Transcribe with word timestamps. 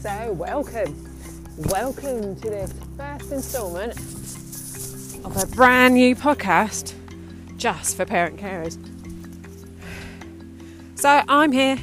So, 0.00 0.32
welcome. 0.32 0.94
Welcome 1.56 2.36
to 2.36 2.48
this 2.48 2.72
first 2.96 3.32
instalment 3.32 3.98
of 5.24 5.36
a 5.42 5.44
brand 5.56 5.94
new 5.94 6.14
podcast 6.14 6.94
just 7.56 7.96
for 7.96 8.04
parent 8.04 8.36
carers. 8.38 8.78
So, 10.94 11.20
I'm 11.28 11.50
here 11.50 11.78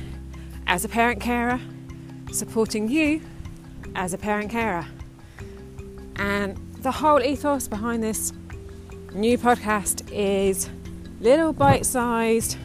as 0.66 0.86
a 0.86 0.88
parent 0.88 1.20
carer 1.20 1.60
supporting 2.32 2.88
you 2.88 3.20
as 3.96 4.14
a 4.14 4.18
parent 4.18 4.50
carer. 4.50 4.86
And 6.16 6.58
the 6.80 6.92
whole 6.92 7.22
ethos 7.22 7.68
behind 7.68 8.02
this 8.02 8.32
new 9.14 9.38
podcast 9.38 10.10
is 10.10 10.70
little 11.20 11.52
bite 11.52 11.86
sized 11.86 12.56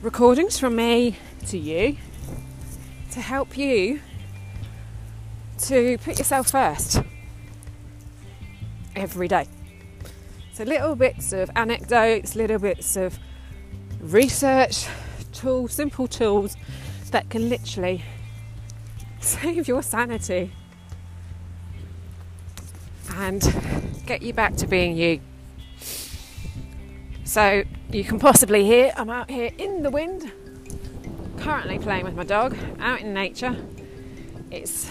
recordings 0.00 0.60
from 0.60 0.76
me 0.76 1.16
to 1.48 1.58
you 1.58 1.96
to 3.16 3.22
help 3.22 3.56
you 3.56 3.98
to 5.56 5.96
put 6.04 6.18
yourself 6.18 6.50
first 6.50 7.00
every 8.94 9.26
day. 9.26 9.48
So, 10.52 10.64
little 10.64 10.94
bits 10.96 11.32
of 11.32 11.50
anecdotes, 11.56 12.36
little 12.36 12.58
bits 12.58 12.94
of 12.94 13.18
research, 14.00 14.86
tools, 15.32 15.72
simple 15.72 16.06
tools 16.06 16.58
that 17.10 17.30
can 17.30 17.48
literally 17.48 18.04
save 19.20 19.66
your 19.66 19.82
sanity 19.82 20.52
and 23.14 23.40
get 24.04 24.20
you 24.20 24.34
back 24.34 24.56
to 24.56 24.66
being 24.66 24.94
you. 24.94 25.22
So, 27.24 27.64
you 27.90 28.04
can 28.04 28.18
possibly 28.18 28.66
hear 28.66 28.92
I'm 28.94 29.08
out 29.08 29.30
here 29.30 29.52
in 29.56 29.82
the 29.82 29.90
wind, 29.90 30.30
currently 31.46 31.78
playing 31.78 32.04
with 32.04 32.16
my 32.16 32.24
dog 32.24 32.56
out 32.80 33.00
in 33.02 33.14
nature. 33.14 33.54
It's 34.50 34.90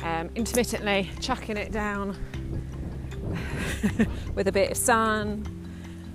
um, 0.00 0.30
intermittently 0.34 1.10
chucking 1.20 1.58
it 1.58 1.70
down 1.70 2.16
with 4.34 4.48
a 4.48 4.52
bit 4.52 4.70
of 4.70 4.76
sun 4.78 5.44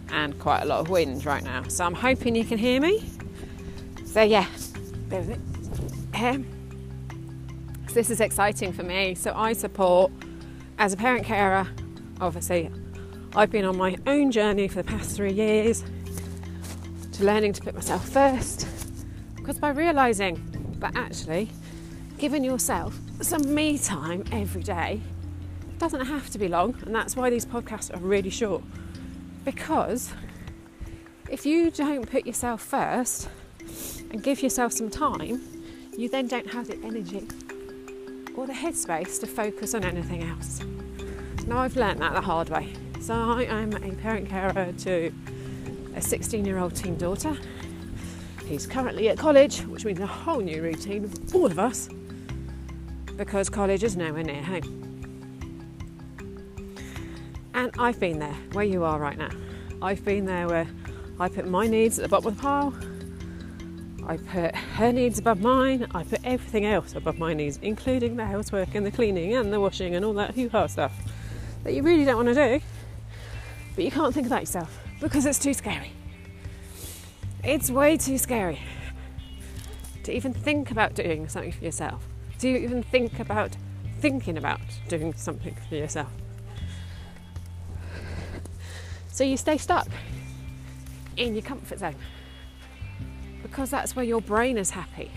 and 0.09 0.37
quite 0.39 0.63
a 0.63 0.65
lot 0.65 0.79
of 0.79 0.89
wind 0.89 1.27
right 1.27 1.43
now. 1.43 1.61
So 1.67 1.85
I'm 1.85 1.93
hoping 1.93 2.35
you 2.35 2.43
can 2.43 2.57
hear 2.57 2.81
me. 2.81 3.07
So 4.03 4.23
yeah, 4.23 4.47
um, 6.15 6.43
so 7.87 7.93
this 7.93 8.09
is 8.09 8.19
exciting 8.19 8.73
for 8.73 8.81
me. 8.81 9.13
So 9.13 9.31
I 9.35 9.53
support 9.53 10.11
as 10.79 10.91
a 10.91 10.97
parent 10.97 11.23
carer. 11.23 11.67
Obviously, 12.19 12.71
I've 13.35 13.51
been 13.51 13.65
on 13.65 13.77
my 13.77 13.95
own 14.07 14.31
journey 14.31 14.67
for 14.67 14.81
the 14.81 14.89
past 14.89 15.15
three 15.15 15.33
years 15.33 15.83
to 17.11 17.23
learning 17.23 17.53
to 17.53 17.61
put 17.61 17.75
myself 17.75 18.09
first. 18.09 18.70
Because 19.41 19.57
by 19.57 19.69
realizing 19.69 20.75
that 20.79 20.95
actually 20.95 21.49
giving 22.17 22.43
yourself 22.43 22.99
some 23.21 23.53
me 23.53 23.77
time 23.77 24.23
every 24.31 24.61
day 24.61 25.01
doesn't 25.79 26.05
have 26.05 26.29
to 26.29 26.37
be 26.37 26.47
long, 26.47 26.77
and 26.85 26.93
that's 26.93 27.15
why 27.15 27.31
these 27.31 27.45
podcasts 27.45 27.91
are 27.91 27.97
really 27.97 28.29
short. 28.29 28.63
Because 29.43 30.13
if 31.27 31.43
you 31.45 31.71
don't 31.71 32.07
put 32.09 32.27
yourself 32.27 32.61
first 32.61 33.29
and 34.11 34.21
give 34.21 34.43
yourself 34.43 34.73
some 34.73 34.91
time, 34.91 35.41
you 35.97 36.07
then 36.07 36.27
don't 36.27 36.51
have 36.51 36.67
the 36.67 36.77
energy 36.83 37.27
or 38.35 38.45
the 38.45 38.53
headspace 38.53 39.19
to 39.19 39.27
focus 39.27 39.73
on 39.73 39.83
anything 39.83 40.23
else. 40.23 40.61
Now, 41.47 41.57
I've 41.57 41.75
learned 41.75 42.01
that 42.01 42.13
the 42.13 42.21
hard 42.21 42.49
way. 42.49 42.73
So, 43.01 43.15
I 43.15 43.43
am 43.45 43.73
a 43.73 43.91
parent 43.95 44.29
carer 44.29 44.71
to 44.71 45.11
a 45.95 46.01
16 46.01 46.45
year 46.45 46.59
old 46.59 46.75
teen 46.75 46.95
daughter. 46.95 47.35
He's 48.51 48.67
currently 48.67 49.07
at 49.07 49.17
college, 49.17 49.61
which 49.61 49.85
means 49.85 50.01
a 50.01 50.05
whole 50.05 50.41
new 50.41 50.61
routine 50.61 51.07
for 51.07 51.37
all 51.37 51.45
of 51.45 51.57
us 51.57 51.87
because 53.15 53.49
college 53.49 53.81
is 53.81 53.95
nowhere 53.95 54.23
near 54.23 54.43
home. 54.43 55.87
And 57.53 57.71
I've 57.79 57.97
been 57.97 58.19
there 58.19 58.35
where 58.51 58.65
you 58.65 58.83
are 58.83 58.99
right 58.99 59.17
now. 59.17 59.29
I've 59.81 60.03
been 60.03 60.25
there 60.25 60.49
where 60.49 60.67
I 61.17 61.29
put 61.29 61.47
my 61.47 61.65
needs 61.65 61.97
at 61.97 62.03
the 62.03 62.09
bottom 62.09 62.27
of 62.27 62.35
the 62.35 62.41
pile. 62.41 62.75
I 64.05 64.17
put 64.17 64.53
her 64.53 64.91
needs 64.91 65.17
above 65.17 65.39
mine. 65.39 65.87
I 65.95 66.03
put 66.03 66.19
everything 66.25 66.65
else 66.65 66.93
above 66.93 67.17
my 67.17 67.33
needs, 67.33 67.57
including 67.61 68.17
the 68.17 68.25
housework 68.25 68.75
and 68.75 68.85
the 68.85 68.91
cleaning 68.91 69.33
and 69.33 69.53
the 69.53 69.61
washing 69.61 69.95
and 69.95 70.03
all 70.03 70.13
that 70.15 70.35
hoo 70.35 70.49
ha 70.49 70.67
stuff 70.67 70.91
that 71.63 71.73
you 71.73 71.83
really 71.83 72.03
don't 72.03 72.17
want 72.17 72.27
to 72.27 72.59
do. 72.59 72.65
But 73.75 73.85
you 73.85 73.91
can't 73.91 74.13
think 74.13 74.27
about 74.27 74.41
yourself 74.41 74.77
because 74.99 75.25
it's 75.25 75.39
too 75.39 75.53
scary. 75.53 75.93
It's 77.43 77.71
way 77.71 77.97
too 77.97 78.17
scary 78.17 78.59
to 80.03 80.11
even 80.15 80.33
think 80.33 80.71
about 80.71 80.93
doing 80.93 81.27
something 81.27 81.51
for 81.51 81.63
yourself 81.63 82.07
you 82.47 82.57
even 82.57 82.83
think 82.83 83.19
about 83.19 83.55
thinking 83.99 84.37
about 84.37 84.59
doing 84.87 85.13
something 85.13 85.55
for 85.69 85.75
yourself? 85.75 86.09
So 89.11 89.23
you 89.23 89.37
stay 89.37 89.57
stuck 89.57 89.87
in 91.17 91.33
your 91.33 91.43
comfort 91.43 91.79
zone 91.79 91.95
because 93.43 93.69
that's 93.69 93.95
where 93.95 94.05
your 94.05 94.21
brain 94.21 94.57
is 94.57 94.71
happy. 94.71 95.11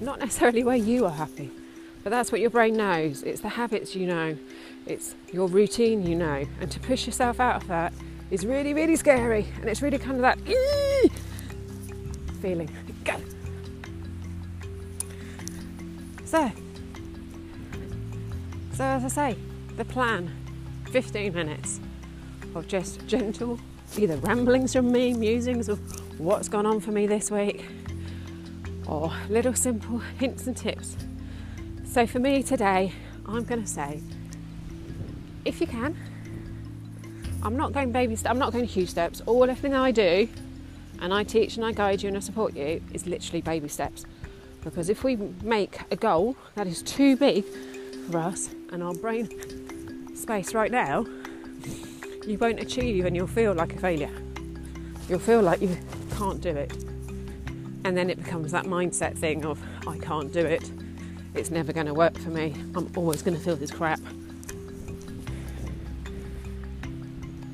Not 0.00 0.18
necessarily 0.18 0.62
where 0.62 0.76
you 0.76 1.06
are 1.06 1.12
happy, 1.12 1.50
but 2.04 2.10
that's 2.10 2.30
what 2.30 2.40
your 2.40 2.50
brain 2.50 2.76
knows. 2.76 3.22
It's 3.22 3.40
the 3.40 3.48
habits 3.48 3.96
you 3.96 4.06
know, 4.06 4.36
it's 4.86 5.14
your 5.32 5.48
routine 5.48 6.06
you 6.06 6.14
know. 6.14 6.46
And 6.60 6.70
to 6.70 6.80
push 6.80 7.06
yourself 7.06 7.40
out 7.40 7.62
of 7.62 7.68
that 7.68 7.92
is 8.30 8.46
really, 8.46 8.74
really 8.74 8.96
scary. 8.96 9.46
And 9.60 9.68
it's 9.68 9.82
really 9.82 9.98
kind 9.98 10.16
of 10.16 10.22
that 10.22 10.38
feeling. 12.40 12.68
Go. 13.04 13.16
So, 16.24 16.50
so 18.72 18.84
as 18.84 19.04
I 19.04 19.08
say, 19.08 19.36
the 19.76 19.84
plan 19.84 20.30
15 20.90 21.34
minutes 21.34 21.80
of 22.54 22.66
just 22.66 23.06
gentle, 23.06 23.58
either 23.98 24.16
ramblings 24.16 24.72
from 24.72 24.90
me, 24.90 25.12
musings 25.12 25.68
of 25.68 25.78
what's 26.18 26.48
gone 26.48 26.66
on 26.66 26.80
for 26.80 26.92
me 26.92 27.06
this 27.06 27.30
week, 27.30 27.64
or 28.86 29.12
little 29.28 29.54
simple 29.54 29.98
hints 30.18 30.46
and 30.46 30.56
tips. 30.56 30.96
So 31.84 32.06
for 32.06 32.18
me 32.18 32.42
today, 32.42 32.92
I'm 33.26 33.44
going 33.44 33.62
to 33.62 33.68
say, 33.68 34.00
if 35.44 35.60
you 35.60 35.66
can, 35.66 35.96
I'm 37.42 37.56
not 37.56 37.72
going 37.72 37.92
baby 37.92 38.16
steps, 38.16 38.30
I'm 38.30 38.38
not 38.38 38.52
going 38.52 38.64
huge 38.64 38.90
steps. 38.90 39.22
All 39.26 39.44
everything 39.44 39.74
I 39.74 39.90
do, 39.90 40.28
and 41.00 41.12
I 41.14 41.24
teach 41.24 41.56
and 41.56 41.64
I 41.64 41.72
guide 41.72 42.02
you 42.02 42.08
and 42.08 42.16
I 42.16 42.20
support 42.20 42.54
you, 42.54 42.82
is 42.92 43.06
literally 43.06 43.40
baby 43.40 43.68
steps. 43.68 44.04
Because 44.62 44.90
if 44.90 45.04
we 45.04 45.16
make 45.42 45.78
a 45.90 45.96
goal 45.96 46.36
that 46.54 46.66
is 46.66 46.82
too 46.82 47.16
big 47.16 47.44
for 48.10 48.18
us 48.18 48.50
and 48.70 48.82
our 48.82 48.94
brain 48.94 50.14
space 50.14 50.54
right 50.54 50.70
now, 50.70 51.06
you 52.26 52.36
won't 52.38 52.60
achieve 52.60 53.06
and 53.06 53.16
you'll 53.16 53.26
feel 53.26 53.54
like 53.54 53.74
a 53.74 53.78
failure. 53.78 54.10
You'll 55.08 55.18
feel 55.18 55.40
like 55.40 55.62
you 55.62 55.76
can't 56.16 56.40
do 56.40 56.50
it. 56.50 56.72
And 57.84 57.96
then 57.96 58.10
it 58.10 58.22
becomes 58.22 58.52
that 58.52 58.66
mindset 58.66 59.16
thing 59.16 59.46
of, 59.46 59.58
I 59.86 59.96
can't 59.98 60.30
do 60.32 60.40
it. 60.40 60.70
It's 61.34 61.50
never 61.50 61.72
going 61.72 61.86
to 61.86 61.94
work 61.94 62.18
for 62.18 62.28
me. 62.28 62.54
I'm 62.74 62.92
always 62.94 63.22
going 63.22 63.36
to 63.36 63.42
feel 63.42 63.56
this 63.56 63.70
crap. 63.70 64.00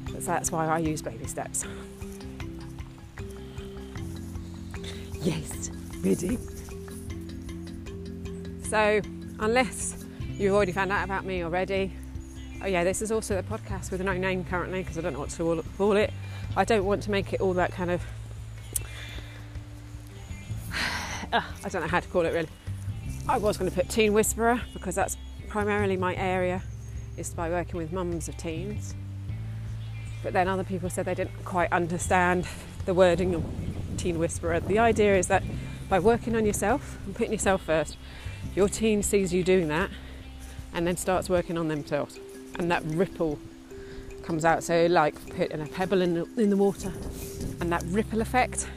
So 0.08 0.32
that's 0.32 0.50
why 0.50 0.66
I 0.66 0.78
use 0.78 1.00
baby 1.00 1.26
steps. 1.26 1.64
Yes, 5.26 5.72
ready. 6.02 6.38
So, 8.62 9.00
unless 9.40 10.04
you've 10.38 10.54
already 10.54 10.70
found 10.70 10.92
out 10.92 11.04
about 11.04 11.24
me 11.24 11.42
already, 11.42 11.90
oh 12.62 12.66
yeah, 12.66 12.84
this 12.84 13.02
is 13.02 13.10
also 13.10 13.36
a 13.36 13.42
podcast 13.42 13.90
with 13.90 14.00
no 14.02 14.12
name 14.12 14.44
currently 14.44 14.82
because 14.82 14.96
I 14.96 15.00
don't 15.00 15.14
know 15.14 15.18
what 15.18 15.30
to 15.30 15.64
call 15.76 15.96
it. 15.96 16.12
I 16.56 16.64
don't 16.64 16.84
want 16.84 17.02
to 17.02 17.10
make 17.10 17.32
it 17.32 17.40
all 17.40 17.54
that 17.54 17.72
kind 17.72 17.90
of. 17.90 18.02
Uh, 21.32 21.42
I 21.64 21.68
don't 21.70 21.82
know 21.82 21.88
how 21.88 21.98
to 21.98 22.08
call 22.08 22.24
it 22.24 22.32
really. 22.32 22.48
I 23.28 23.38
was 23.38 23.56
going 23.56 23.68
to 23.68 23.74
put 23.74 23.88
Teen 23.88 24.12
Whisperer 24.12 24.60
because 24.74 24.94
that's 24.94 25.16
primarily 25.48 25.96
my 25.96 26.14
area, 26.14 26.62
is 27.16 27.34
by 27.34 27.50
working 27.50 27.78
with 27.78 27.90
mums 27.92 28.28
of 28.28 28.36
teens. 28.36 28.94
But 30.22 30.34
then 30.34 30.46
other 30.46 30.62
people 30.62 30.88
said 30.88 31.04
they 31.04 31.16
didn't 31.16 31.44
quite 31.44 31.72
understand 31.72 32.46
the 32.84 32.94
wording 32.94 33.34
Teen 34.06 34.20
Whisperer. 34.20 34.60
The 34.60 34.78
idea 34.78 35.16
is 35.16 35.26
that 35.26 35.42
by 35.88 35.98
working 35.98 36.36
on 36.36 36.46
yourself 36.46 36.96
and 37.04 37.12
putting 37.12 37.32
yourself 37.32 37.62
first, 37.62 37.96
your 38.54 38.68
team 38.68 39.02
sees 39.02 39.34
you 39.34 39.42
doing 39.42 39.66
that 39.66 39.90
and 40.72 40.86
then 40.86 40.96
starts 40.96 41.28
working 41.28 41.58
on 41.58 41.66
themselves. 41.66 42.20
And 42.56 42.70
that 42.70 42.84
ripple 42.84 43.36
comes 44.22 44.44
out. 44.44 44.62
So, 44.62 44.86
like 44.86 45.16
putting 45.34 45.60
a 45.60 45.66
pebble 45.66 46.02
in 46.02 46.14
the, 46.14 46.24
in 46.40 46.50
the 46.50 46.56
water 46.56 46.92
and 47.60 47.72
that 47.72 47.82
ripple 47.86 48.20
effect, 48.20 48.68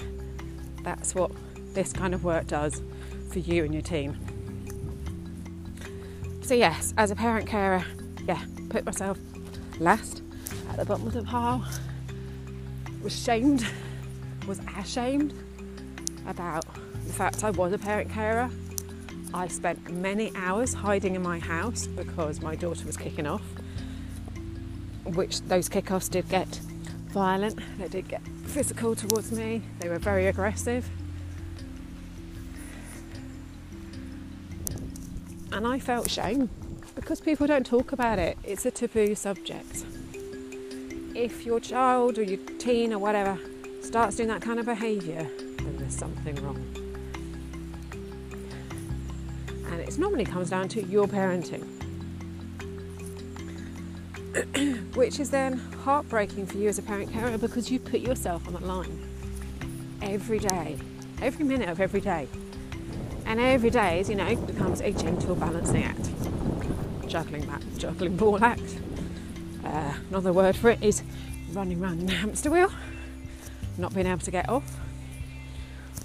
that's 0.82 1.14
what 1.14 1.30
this 1.76 1.94
kind 1.94 2.16
of 2.16 2.24
work 2.24 2.48
does 2.48 2.82
for 3.32 3.38
you 3.38 3.64
and 3.64 3.72
your 3.72 3.84
team. 3.84 4.18
So, 6.42 6.56
yes, 6.56 6.92
as 6.98 7.12
a 7.12 7.16
parent 7.16 7.46
carer, 7.46 7.86
yeah, 8.26 8.44
put 8.70 8.84
myself 8.84 9.20
last 9.80 10.24
at 10.72 10.78
the 10.78 10.86
bottom 10.86 11.06
of 11.06 11.14
the 11.14 11.22
pile, 11.22 11.64
was 13.04 13.16
shamed, 13.16 13.64
was 14.50 14.60
ashamed 14.80 15.32
about 16.26 16.66
the 17.06 17.14
fact 17.14 17.44
I 17.44 17.52
was 17.52 17.72
a 17.72 17.78
parent 17.78 18.10
carer 18.10 18.50
I 19.32 19.48
spent 19.48 19.92
many 19.92 20.36
hours 20.36 20.74
hiding 20.74 21.14
in 21.14 21.22
my 21.22 21.38
house 21.38 21.86
because 21.86 22.42
my 22.42 22.56
daughter 22.56 22.84
was 22.88 22.98
kicking 22.98 23.28
off, 23.28 23.44
which 25.06 25.42
those 25.42 25.70
kickoffs 25.70 26.10
did 26.10 26.28
get 26.30 26.48
violent, 27.10 27.60
they 27.78 27.88
did 27.90 28.08
get 28.08 28.24
physical 28.46 28.96
towards 28.96 29.32
me, 29.32 29.62
they 29.82 29.88
were 29.88 30.00
very 30.00 30.26
aggressive. 30.26 30.90
And 35.52 35.68
I 35.68 35.78
felt 35.78 36.10
shame 36.10 36.50
because 36.96 37.22
people 37.22 37.46
don't 37.46 37.68
talk 37.68 37.92
about 37.92 38.18
it, 38.18 38.36
it's 38.44 38.66
a 38.66 38.72
taboo 38.72 39.14
subject. 39.14 39.86
If 41.14 41.46
your 41.46 41.60
child 41.60 42.18
or 42.18 42.24
your 42.24 42.40
teen 42.58 42.94
or 42.94 42.98
whatever 42.98 43.38
starts 43.82 44.18
doing 44.18 44.30
that 44.30 44.42
kind 44.42 44.60
of 44.60 44.66
behaviour, 44.66 45.28
then 45.58 45.78
there's 45.78 45.96
something 45.96 46.36
wrong. 46.44 46.64
And 49.72 49.80
it 49.82 49.98
normally 49.98 50.26
comes 50.26 50.50
down 50.50 50.68
to 50.70 50.84
your 50.84 51.08
parenting, 51.08 51.66
which 54.96 55.20
is 55.20 55.30
then 55.30 55.58
heartbreaking 55.84 56.46
for 56.46 56.58
you 56.58 56.70
as 56.70 56.80
a 56.80 56.82
parent 56.82 57.12
carer 57.12 57.38
because 57.38 57.72
you 57.72 57.80
put 57.80 58.02
yourself 58.02 58.48
on 58.48 58.54
the 58.54 58.66
line 58.66 59.10
every 60.02 60.40
day, 60.40 60.78
every 61.22 61.46
minute 61.46 61.70
of 61.70 61.80
every 61.80 62.02
day. 62.02 62.28
And 63.26 63.40
every 63.40 63.70
day, 63.70 64.00
as 64.00 64.10
you 64.10 64.16
know, 64.16 64.36
becomes 64.36 64.82
a 64.82 64.92
gentle 64.92 65.36
balancing 65.36 65.84
act. 65.84 66.10
Juggling 67.08 67.46
back, 67.46 67.62
juggling 67.78 68.18
ball 68.18 68.44
act. 68.44 68.80
Uh, 69.64 69.94
another 70.10 70.34
word 70.34 70.56
for 70.56 70.72
it 70.72 70.82
is 70.82 71.04
running 71.54 71.82
around 71.82 72.10
a 72.10 72.14
hamster 72.14 72.50
wheel, 72.50 72.72
not 73.80 73.94
being 73.94 74.08
able 74.08 74.20
to 74.20 74.32
get 74.32 74.48
off. 74.50 74.78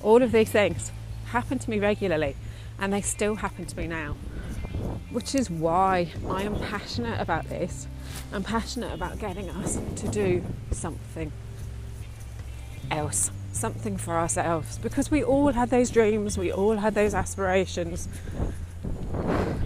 All 0.03 0.23
of 0.23 0.33
these 0.33 0.51
things 0.51 0.93
happen 1.27 1.59
to 1.59 1.71
me 1.71 1.79
regularly, 1.79 2.37
and 2.79 2.93
they 2.93 3.01
still 3.01 3.37
happen 3.37 3.67
to 3.67 3.77
me 3.77 3.87
now, 3.87 4.17
which 5.11 5.35
is 5.35 5.51
why 5.51 6.13
I 6.29 6.43
am 6.43 6.59
passionate 6.59 7.21
about 7.21 7.49
this. 7.49 7.87
I'm 8.33 8.43
passionate 8.45 8.93
about 8.93 9.19
getting 9.19 9.51
us 9.51 9.79
to 9.97 10.09
do 10.09 10.45
something 10.71 11.33
else, 12.91 13.31
something 13.53 13.97
for 13.97 14.15
ourselves, 14.15 14.79
because 14.79 15.11
we 15.11 15.23
all 15.25 15.53
had 15.53 15.71
those 15.71 15.91
dreams, 15.91 16.37
we 16.39 16.53
all 16.53 16.77
had 16.77 16.95
those 16.95 17.15
aspirations 17.15 18.09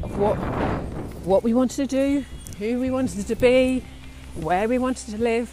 of 0.03 0.19
what 0.19 0.37
what 1.25 1.43
we 1.43 1.53
wanted 1.53 1.77
to 1.77 1.87
do, 1.87 2.25
who 2.59 2.81
we 2.81 2.91
wanted 2.91 3.27
to 3.27 3.35
be, 3.35 3.85
where 4.35 4.67
we 4.67 4.79
wanted 4.79 5.11
to 5.11 5.19
live, 5.19 5.53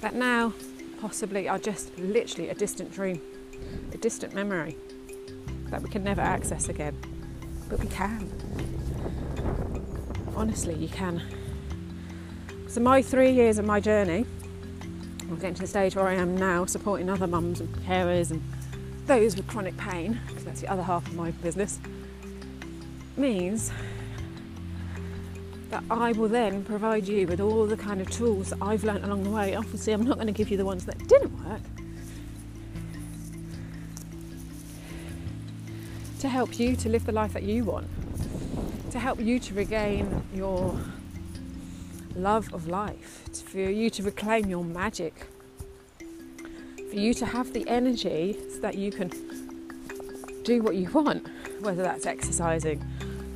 that 0.00 0.14
now 0.14 0.52
possibly 1.04 1.46
are 1.50 1.58
just 1.58 1.94
literally 1.98 2.48
a 2.48 2.54
distant 2.54 2.90
dream, 2.90 3.20
a 3.92 3.98
distant 3.98 4.32
memory 4.32 4.74
that 5.66 5.82
we 5.82 5.88
can 5.90 6.02
never 6.02 6.22
access 6.22 6.70
again. 6.70 6.96
But 7.68 7.78
we 7.78 7.88
can. 7.88 8.32
Honestly, 10.34 10.74
you 10.74 10.88
can. 10.88 11.20
So, 12.68 12.80
my 12.80 13.02
three 13.02 13.32
years 13.32 13.58
of 13.58 13.66
my 13.66 13.80
journey, 13.80 14.24
I'm 15.20 15.36
getting 15.36 15.52
to 15.56 15.60
the 15.60 15.66
stage 15.66 15.94
where 15.94 16.08
I 16.08 16.14
am 16.14 16.38
now, 16.38 16.64
supporting 16.64 17.10
other 17.10 17.26
mums 17.26 17.60
and 17.60 17.68
carers 17.86 18.30
and 18.30 18.42
those 19.04 19.36
with 19.36 19.46
chronic 19.46 19.76
pain, 19.76 20.18
because 20.28 20.44
that's 20.44 20.62
the 20.62 20.68
other 20.68 20.82
half 20.82 21.06
of 21.06 21.14
my 21.14 21.32
business, 21.32 21.80
means 23.18 23.70
I 25.90 26.12
will 26.12 26.28
then 26.28 26.64
provide 26.64 27.08
you 27.08 27.26
with 27.26 27.40
all 27.40 27.66
the 27.66 27.76
kind 27.76 28.00
of 28.00 28.10
tools 28.10 28.50
that 28.50 28.58
I've 28.60 28.84
learnt 28.84 29.04
along 29.04 29.24
the 29.24 29.30
way. 29.30 29.54
Obviously, 29.54 29.92
I'm 29.92 30.04
not 30.04 30.14
going 30.14 30.26
to 30.26 30.32
give 30.32 30.50
you 30.50 30.56
the 30.56 30.64
ones 30.64 30.84
that 30.86 30.98
didn't 31.08 31.32
work. 31.44 31.60
To 36.20 36.28
help 36.28 36.58
you 36.58 36.76
to 36.76 36.88
live 36.88 37.04
the 37.04 37.12
life 37.12 37.32
that 37.32 37.42
you 37.42 37.64
want, 37.64 37.88
to 38.90 38.98
help 38.98 39.20
you 39.20 39.38
to 39.38 39.54
regain 39.54 40.22
your 40.34 40.78
love 42.16 42.52
of 42.54 42.68
life, 42.68 43.24
for 43.44 43.58
you 43.58 43.90
to 43.90 44.02
reclaim 44.02 44.48
your 44.48 44.64
magic, 44.64 45.26
for 45.98 46.96
you 46.96 47.12
to 47.14 47.26
have 47.26 47.52
the 47.52 47.68
energy 47.68 48.36
so 48.52 48.60
that 48.60 48.76
you 48.76 48.90
can 48.90 49.10
do 50.44 50.62
what 50.62 50.76
you 50.76 50.88
want, 50.90 51.26
whether 51.60 51.82
that's 51.82 52.06
exercising, 52.06 52.80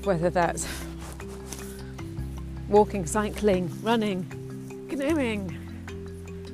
whether 0.05 0.31
that's 0.31 0.67
walking, 2.68 3.06
cycling, 3.06 3.70
running, 3.82 4.86
canoeing, 4.88 5.56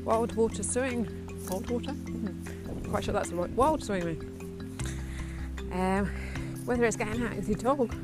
wild 0.05 0.35
water 0.37 0.63
swimming, 0.63 1.09
wild 1.51 1.69
water? 1.69 1.93
Mm-hmm. 1.93 2.91
Quite 2.91 3.05
sure 3.05 3.15
that's 3.15 3.31
the 3.31 3.37
right 3.37 3.51
wild 3.51 3.83
swimming. 3.83 4.31
Um, 5.73 6.11
whether 6.65 6.85
it's 6.85 6.97
getting 6.97 7.23
out 7.23 7.35
with 7.35 7.49
your 7.49 7.59
dog, 7.59 7.95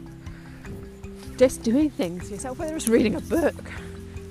just 1.37 1.63
doing 1.63 1.91
things 1.91 2.31
yourself, 2.31 2.59
whether 2.59 2.75
it's 2.75 2.89
reading 2.89 3.15
a 3.15 3.21
book, 3.21 3.55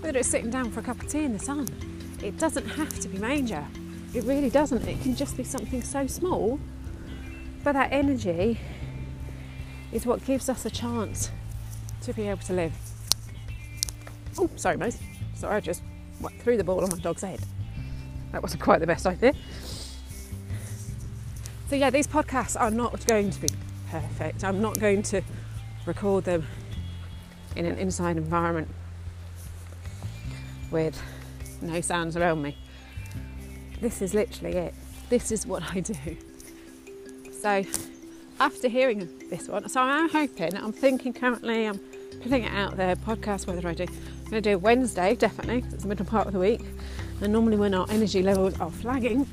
whether 0.02 0.20
it's 0.20 0.28
sitting 0.28 0.50
down 0.50 0.72
for 0.72 0.82
a 0.82 0.84
cup 0.84 1.02
of 1.02 1.10
tea 1.10 1.24
in 1.24 1.34
the 1.34 1.40
sun. 1.40 1.68
It 2.22 2.38
doesn't 2.38 2.68
have 2.68 3.00
to 3.00 3.08
be 3.08 3.18
major. 3.18 3.66
It 4.14 4.26
really 4.26 4.50
doesn't. 4.50 4.88
It 4.88 5.02
can 5.02 5.16
just 5.16 5.38
be 5.38 5.44
something 5.44 5.82
so 5.82 6.06
small. 6.08 6.60
But 7.64 7.74
that 7.74 7.92
energy 7.92 8.60
is 9.92 10.06
what 10.06 10.26
gives 10.26 10.50
us 10.50 10.66
a 10.66 10.70
chance 10.70 11.32
to 12.02 12.14
be 12.14 12.28
able 12.28 12.42
to 12.44 12.54
live. 12.54 12.74
Oh, 14.40 14.50
sorry, 14.56 14.78
Mose. 14.78 14.98
Sorry, 15.36 15.58
I 15.58 15.60
just 15.60 15.84
threw 16.40 16.56
the 16.56 16.64
ball 16.64 16.82
on 16.82 16.90
my 16.90 16.98
dog's 16.98 17.24
head. 17.24 17.42
That 18.32 18.42
wasn't 18.42 18.62
quite 18.62 18.80
the 18.80 18.88
best 18.88 19.06
idea. 19.06 19.34
So, 21.70 21.76
yeah, 21.76 21.90
these 21.90 22.08
podcasts 22.08 22.60
are 22.60 22.72
not 22.72 23.06
going 23.06 23.32
to 23.32 23.42
be 23.42 23.50
perfect. 23.92 24.46
I'm 24.46 24.62
not 24.62 24.80
going 24.80 25.04
to 25.04 25.22
record 25.86 26.24
them 26.24 26.48
in 27.58 27.66
an 27.66 27.78
inside 27.78 28.16
environment 28.16 28.70
with 30.72 31.02
no 31.62 31.82
sounds 31.82 32.16
around 32.16 32.42
me. 32.42 32.56
This 33.82 34.02
is 34.02 34.14
literally 34.14 34.56
it. 34.56 34.74
This 35.10 35.34
is 35.34 35.46
what 35.46 35.64
I 35.76 35.82
do. 35.82 36.18
So, 37.42 37.66
after 38.40 38.70
hearing 38.70 39.10
this 39.30 39.50
one, 39.50 39.68
so 39.68 39.82
I'm 39.82 40.08
hoping, 40.10 40.56
I'm 40.56 40.72
thinking 40.72 41.12
currently, 41.12 41.66
I'm 41.66 41.80
putting 42.22 42.44
it 42.44 42.54
out 42.54 42.78
there, 42.78 42.96
podcast, 42.96 43.48
whether 43.48 43.68
I 43.68 43.74
do 43.74 43.86
going 44.30 44.44
to 44.44 44.50
do 44.52 44.58
Wednesday, 44.58 45.16
definitely, 45.16 45.66
it's 45.72 45.84
the 45.84 45.90
middle 45.90 46.06
part 46.06 46.28
of 46.28 46.34
the 46.34 46.40
week. 46.40 46.62
And 47.22 47.34
normally 47.34 47.58
when 47.58 47.74
our 47.74 47.88
energy 47.90 48.22
levels 48.22 48.60
are 48.60 48.72
flagging, 48.72 49.28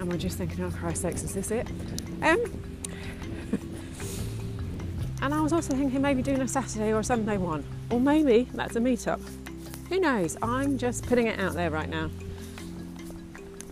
and 0.00 0.10
we're 0.10 0.18
just 0.18 0.38
thinking, 0.38 0.64
oh 0.64 0.70
Christ 0.70 1.02
sakes, 1.02 1.22
is 1.22 1.34
this 1.34 1.50
it? 1.50 1.68
Um, 2.22 2.42
and 5.22 5.34
I 5.34 5.40
was 5.40 5.52
also 5.52 5.74
thinking 5.74 6.00
maybe 6.00 6.22
doing 6.22 6.40
a 6.40 6.48
Saturday 6.48 6.92
or 6.92 7.00
a 7.00 7.04
Sunday 7.04 7.36
one, 7.36 7.64
or 7.90 8.00
maybe 8.00 8.48
that's 8.54 8.76
a 8.76 8.80
meetup. 8.80 9.20
Who 9.88 9.98
knows? 9.98 10.36
I'm 10.42 10.78
just 10.78 11.06
putting 11.06 11.26
it 11.26 11.40
out 11.40 11.54
there 11.54 11.70
right 11.70 11.88
now. 11.88 12.10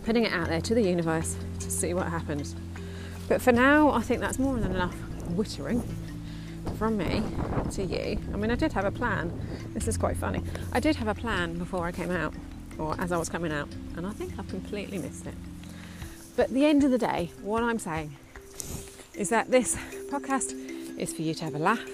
Putting 0.03 0.25
it 0.25 0.33
out 0.33 0.49
there 0.49 0.61
to 0.61 0.75
the 0.75 0.81
universe 0.81 1.37
to 1.59 1.71
see 1.71 1.93
what 1.93 2.07
happens. 2.07 2.55
But 3.27 3.41
for 3.41 3.51
now, 3.51 3.91
I 3.91 4.01
think 4.01 4.19
that's 4.19 4.39
more 4.39 4.57
than 4.57 4.71
enough 4.71 4.95
wittering 5.29 5.83
from 6.79 6.97
me 6.97 7.21
to 7.71 7.83
you. 7.83 8.17
I 8.33 8.37
mean, 8.37 8.49
I 8.49 8.55
did 8.55 8.71
have 8.71 8.85
a 8.85 8.91
plan. 8.91 9.37
This 9.73 9.85
is 9.89 9.97
quite 9.97 10.15
funny. 10.15 10.41
I 10.71 10.79
did 10.79 10.95
have 10.95 11.09
a 11.09 11.13
plan 11.13 11.57
before 11.57 11.85
I 11.85 11.91
came 11.91 12.09
out, 12.09 12.33
or 12.77 12.95
as 13.01 13.11
I 13.11 13.17
was 13.17 13.27
coming 13.27 13.51
out, 13.51 13.67
and 13.97 14.07
I 14.07 14.11
think 14.11 14.39
I've 14.39 14.47
completely 14.47 14.97
missed 14.97 15.27
it. 15.27 15.33
But 16.37 16.51
the 16.51 16.65
end 16.65 16.85
of 16.85 16.91
the 16.91 16.97
day, 16.97 17.31
what 17.41 17.63
I'm 17.63 17.79
saying 17.79 18.15
is 19.13 19.27
that 19.27 19.51
this 19.51 19.75
podcast 20.09 20.53
is 20.97 21.11
for 21.13 21.21
you 21.21 21.33
to 21.33 21.43
have 21.43 21.55
a 21.55 21.59
laugh, 21.59 21.85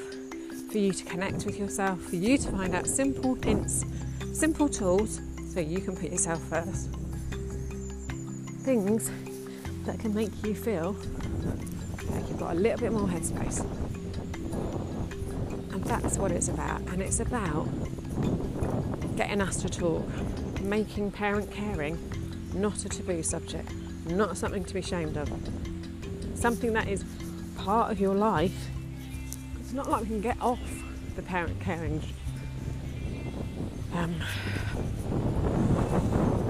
for 0.72 0.78
you 0.78 0.94
to 0.94 1.04
connect 1.04 1.48
with 1.48 1.58
yourself, 1.58 2.00
for 2.00 2.18
you 2.18 2.38
to 2.38 2.52
find 2.52 2.76
out 2.76 2.86
simple 2.86 3.34
hints, 3.34 3.86
simple 4.34 4.70
tools 4.70 5.20
so 5.52 5.60
you 5.62 5.80
can 5.80 5.98
put 5.98 6.12
yourself 6.12 6.40
first. 6.44 6.92
Things 8.64 9.10
that 9.88 10.00
can 10.00 10.14
make 10.14 10.46
you 10.46 10.54
feel 10.54 10.96
like 12.12 12.30
you've 12.30 12.38
got 12.38 12.52
a 12.52 12.60
little 12.60 12.78
bit 12.78 12.92
more 12.92 13.08
headspace. 13.08 13.66
That's 15.86 16.18
what 16.18 16.32
it's 16.32 16.50
about. 16.50 16.82
And 16.82 17.02
it's 17.02 17.20
about 17.20 17.68
getting 19.16 19.40
us 19.40 19.62
to 19.62 19.70
talk, 19.70 20.06
making 20.62 21.12
parent 21.12 21.52
caring 21.52 21.98
not 22.54 22.84
a 22.86 22.90
taboo 22.90 23.22
subject, 23.22 23.72
not 24.08 24.38
something 24.38 24.64
to 24.64 24.74
be 24.74 24.80
ashamed 24.80 25.18
of, 25.18 25.30
something 26.34 26.74
that 26.74 26.88
is 26.88 27.06
part 27.58 27.92
of 27.92 28.00
your 28.00 28.16
life. 28.16 28.70
It's 29.60 29.74
not 29.74 29.90
like 29.90 30.02
we 30.02 30.08
can 30.08 30.22
get 30.22 30.42
off 30.42 30.60
the 31.16 31.22
parent 31.22 31.60
caring 31.60 32.02
um, 33.94 34.16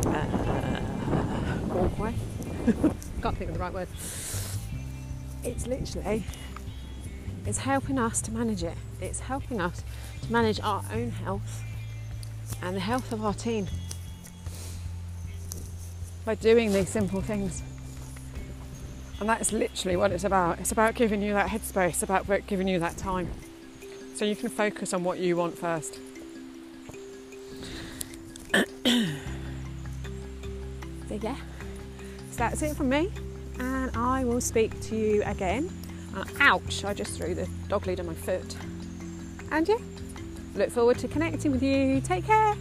uh, 0.06 1.60
walkway. 1.74 2.14
Can't 3.22 3.38
think 3.38 3.50
of 3.50 3.54
the 3.54 3.60
right 3.60 3.74
word. 3.74 3.88
It's 5.44 5.68
literally 5.68 6.24
it's 7.46 7.60
helping 7.60 8.00
us 8.00 8.22
to 8.22 8.32
manage 8.32 8.64
it. 8.64 8.78
It's 9.02 9.20
helping 9.20 9.62
us 9.62 9.84
to 10.24 10.32
manage 10.32 10.60
our 10.62 10.84
own 10.92 11.12
health 11.12 11.64
and 12.62 12.76
the 12.76 12.80
health 12.80 13.12
of 13.12 13.24
our 13.24 13.34
team 13.34 13.68
by 16.26 16.36
doing 16.36 16.74
these 16.74 16.90
simple 16.90 17.22
things. 17.22 17.62
And 19.20 19.30
that 19.30 19.40
is 19.40 19.54
literally 19.54 19.96
what 19.96 20.12
it's 20.12 20.24
about. 20.24 20.60
It's 20.60 20.72
about 20.72 20.96
giving 20.96 21.22
you 21.22 21.34
that 21.34 21.50
headspace, 21.50 22.04
about 22.04 22.28
giving 22.48 22.68
you 22.68 22.80
that 22.80 22.98
time. 22.98 23.30
So 24.16 24.26
you 24.26 24.36
can 24.36 24.50
focus 24.50 24.94
on 24.94 25.04
what 25.04 25.20
you 25.20 25.38
want 25.38 25.58
first. 25.58 26.00
so, 28.54 28.66
yeah, 31.22 31.36
so 32.32 32.38
that's 32.38 32.62
it 32.62 32.76
from 32.76 32.90
me. 32.90 33.12
And 33.60 33.96
I 33.96 34.26
will 34.26 34.42
speak 34.42 34.80
to 34.82 34.96
you 34.96 35.24
again. 35.24 35.70
Uh, 36.16 36.24
ouch, 36.40 36.86
I 36.86 36.94
just 36.94 37.18
threw 37.18 37.36
the 37.36 37.48
dog 37.68 37.86
lead 37.88 38.00
on 38.00 38.06
my 38.06 38.14
foot. 38.14 38.56
And 39.52 39.68
yeah, 39.68 39.78
look 40.56 40.72
forward 40.72 40.98
to 41.00 41.08
connecting 41.10 41.52
with 41.52 41.62
you. 41.62 42.00
Take 42.00 42.26
care. 42.26 42.56